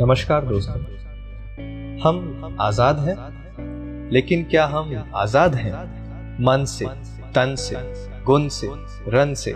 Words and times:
नमस्कार 0.00 0.44
दोस्तों। 0.44 0.74
हम 2.00 2.56
आज़ाद 2.60 2.98
हैं, 2.98 3.16
लेकिन 4.12 4.42
क्या 4.44 4.66
हम 4.66 5.12
आज़ाद 5.14 5.54
हैं? 5.54 5.72
मन 6.40 6.64
से, 6.64 6.86
तन 7.34 7.54
से, 7.58 7.76
गुण 8.24 8.48
से, 8.48 8.68
रन 9.08 9.34
से। 9.34 9.52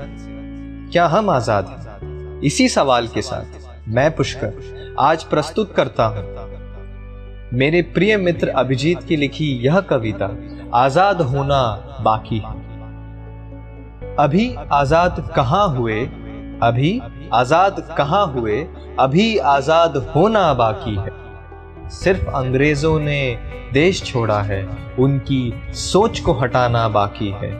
क्या 0.92 1.06
हम 1.06 1.30
आज़ाद 1.30 1.66
हैं? 1.66 2.40
इसी 2.40 2.68
सवाल 2.68 3.08
के 3.08 3.22
साथ 3.22 3.88
मैं 3.88 4.16
पुष्कर 4.16 4.96
आज 4.98 5.24
प्रस्तुत 5.24 5.74
करता 5.74 6.04
हूँ। 6.04 6.24
मेरे 7.52 7.82
प्रिय 7.82 8.16
मित्र 8.16 8.48
अभिजीत 8.48 9.02
की 9.02 9.16
लिखी 9.16 9.52
यह 9.64 9.80
कविता, 9.80 10.36
आज़ाद 10.74 11.20
होना 11.20 11.62
बाकी 12.00 12.38
है। 12.38 12.54
अभी 14.16 14.54
आज़ाद 14.72 15.32
कहाँ 15.36 15.68
हुए? 15.68 16.06
अभी 16.62 17.00
आज़ाद 17.32 17.94
कहाँ 17.98 18.26
हुए, 18.26 18.66
अभी 18.98 19.36
आज़ाद 19.38 19.96
होना 20.16 20.52
बाकी 20.54 20.94
है। 20.96 21.88
सिर्फ़ 21.90 22.28
अंग्रेज़ों 22.28 22.98
ने 23.00 23.38
देश 23.72 24.02
छोड़ा 24.02 24.40
है, 24.42 24.64
उनकी 24.98 25.52
सोच 25.74 26.20
को 26.20 26.32
हटाना 26.32 26.88
बाकी 26.88 27.30
है। 27.30 27.50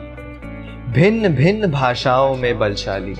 भिन्न 0.93 1.29
भिन्न 1.29 1.71
भाषाओं 1.71 2.35
में 2.35 2.59
बलशाली 2.59 3.13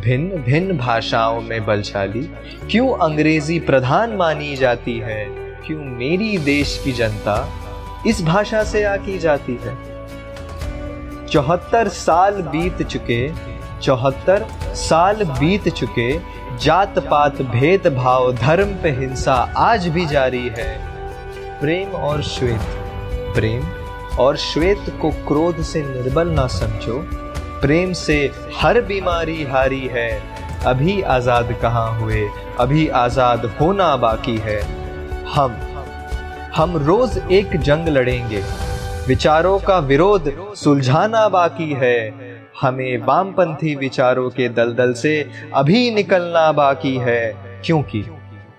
भिन्न 0.00 0.42
भिन्न 0.42 0.76
भाषाओं 0.78 1.40
में 1.40 1.64
बलशाली, 1.66 2.22
क्यों 2.70 2.88
अंग्रेज़ी 2.98 3.58
प्रधान 3.60 4.16
मानी 4.16 4.54
जाती 4.56 4.98
है, 4.98 5.24
क्यों 5.66 5.78
मेरी 5.78 6.38
देश 6.38 6.80
की 6.84 6.92
जनता 6.92 7.48
इस 8.06 8.22
भाषा 8.24 8.62
से 8.64 8.84
आकी 8.84 9.18
जाती 9.18 9.58
है? 9.64 9.76
चौहत्तर 11.26 11.88
साल 11.88 12.42
बीत 12.42 12.82
चुके 12.82 13.20
चौहत्तर 13.82 14.46
साल 14.76 15.24
बीत 15.24 15.68
चुके 15.68 16.12
जात 16.58 16.98
पात 17.00 17.40
भेदभाव, 17.42 18.32
धर्म 18.32 18.74
पे 18.82 18.90
हिंसा 18.90 19.34
आज 19.58 19.86
भी 19.88 20.06
जारी 20.06 20.48
है। 20.48 20.68
प्रेम 21.60 21.88
और 21.88 22.22
श्वेत। 22.22 22.60
प्रेम 23.34 23.62
और 24.18 24.36
श्वेत 24.36 24.84
को 25.02 25.10
क्रोध 25.28 25.62
से 25.62 25.82
निर्बल 25.82 26.28
ना 26.28 26.46
समझो। 26.46 26.98
प्रेम 27.60 27.92
से 27.92 28.18
हर 28.56 28.80
बीमारी 28.80 29.42
हारी 29.44 29.86
है। 29.86 30.10
अभी 30.66 31.00
आज़ाद 31.02 31.52
कहाँ 31.62 31.90
हुए? 32.00 32.26
अभी 32.60 32.88
आज़ाद 32.88 33.44
होना 33.60 33.94
बाकी 33.96 34.36
है। 34.38 34.60
हम 35.26 35.56
हम 36.56 36.76
रोज 36.76 37.18
एक 37.32 37.56
जंग 37.60 37.88
लड़ेंगे। 37.88 38.42
विचारों 39.06 39.58
का 39.58 39.78
विरोध 39.78 40.32
सुलझाना 40.54 41.28
बाकी 41.28 41.72
है। 41.72 41.98
हमें 42.54 42.98
वामपंथी 42.98 43.74
विचारों 43.74 44.28
के 44.30 44.48
दलदल 44.48 44.92
से 44.92 45.30
अभी 45.54 45.90
निकलना 45.90 46.50
बाकी 46.52 46.96
है, 46.96 47.32
क्योंकि 47.64 48.04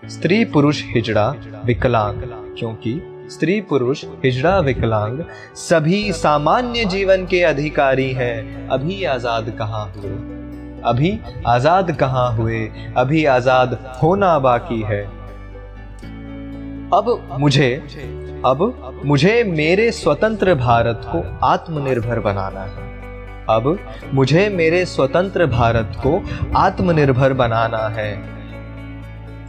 स्त्री 0.09 0.43
पुरुष 0.45 0.83
हिजड़ा 0.85 1.29
विकलांग, 1.65 2.21
क्योंकि 2.57 3.01
स्त्री 3.31 3.59
पुरुष 3.61 4.03
हिजड़ा 4.23 4.57
विकलांग 4.59 5.19
सभी 5.55 6.11
सामान्य 6.13 6.85
जीवन 6.85 7.25
के 7.25 7.41
अधिकारी 7.43 8.11
हैं। 8.11 8.67
अभी 8.67 9.03
आज़ाद 9.03 9.55
कहाँ 9.59 9.85
हुए? 9.97 10.11
अभी 10.85 11.19
आज़ाद 11.47 11.91
कहाँ 11.91 12.31
हुए? 12.35 12.65
अभी 12.97 13.25
आज़ाद 13.25 13.77
होना 14.03 14.37
बाकी 14.39 14.81
है। 14.81 15.03
अब 16.93 17.37
मुझे 17.39 17.73
अब 18.45 19.01
मुझे 19.05 19.43
मेरे 19.43 19.91
स्वतंत्र 19.91 20.55
भारत 20.55 21.01
को 21.05 21.23
आत्मनिर्भर 21.45 22.19
बनाना 22.19 22.61
है। 22.61 22.90
अब 23.49 23.79
मुझे 24.13 24.49
मेरे 24.49 24.85
स्वतंत्र 24.85 25.45
भारत 25.45 25.93
को 25.97 26.23
आत्मनिर्भर 26.57 27.33
बनाना 27.33 27.87
है। 27.87 28.23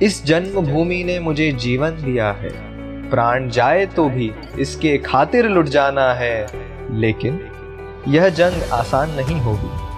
इस 0.02 0.26
जन्मभूमि 0.26 1.04
ने 1.04 1.20
मुझे 1.20 1.52
जीवन 1.52 1.90
दिया 1.90 2.32
है। 2.32 2.72
प्राण 3.10 3.48
जाए 3.48 3.86
तो 3.86 4.08
भी 4.08 4.32
इसके 4.58 4.98
खातिर 4.98 5.48
लुट 5.48 5.66
जाना 5.66 6.12
है। 6.12 6.46
लेकिन 6.90 7.40
यह 8.08 8.28
जंग 8.28 8.72
आसान 8.72 9.10
नहीं 9.10 9.40
होगी। 9.40 9.92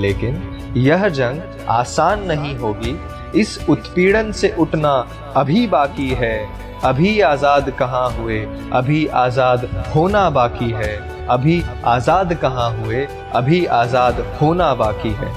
लेकिन 0.00 0.42
यह 0.76 1.08
जंग 1.08 1.40
आसान 1.68 2.22
नहीं 2.22 2.56
होगी। 2.56 2.98
इस 3.40 3.66
उत्पीड़न 3.68 4.32
से 4.32 4.54
उठना 4.58 5.08
अभी 5.36 5.66
बाकी 5.66 6.08
है। 6.08 6.48
अभी 6.84 7.20
आज़ाद 7.20 7.70
कहाँ 7.70 8.10
हुए? 8.10 8.40
अभी 8.72 9.06
आज़ाद 9.06 9.84
होना 9.96 10.30
बाकी 10.30 10.70
है। 10.70 11.17
अभी 11.30 11.62
आज़ाद 11.84 12.34
कहाँ 12.34 12.70
हुए, 12.76 13.06
अभी 13.32 13.64
आज़ाद 13.66 14.20
होना 14.40 14.74
बाकी 14.74 15.10
है। 15.12 15.32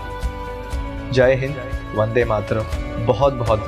जय 1.12 1.36
हिंद, 1.36 1.56
वंदे 1.96 2.26
मातरम। 2.26 3.06
बहुत 3.06 3.34
बहुत 3.34 3.66